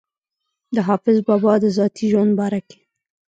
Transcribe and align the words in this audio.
د 0.75 0.77
حافظ 0.87 1.17
بابا 1.27 1.53
د 1.63 1.65
ذاتي 1.77 2.05
ژوند 2.11 2.31
باره 2.39 2.59
کښې 2.67 2.81